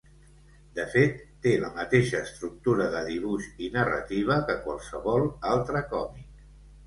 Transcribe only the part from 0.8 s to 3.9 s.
fet, té la mateixa estructura de dibuix i